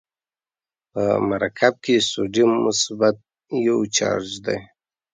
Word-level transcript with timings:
په 0.91 1.03
مرکب 1.29 1.73
کې 1.83 1.95
سودیم 2.11 2.51
مثبت 2.65 3.15
یو 3.67 3.79
چارج 3.95 4.29
دی. 4.45 4.59